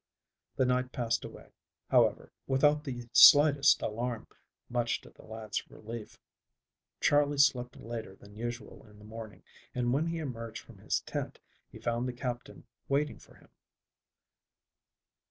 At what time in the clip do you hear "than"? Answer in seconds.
8.15-8.33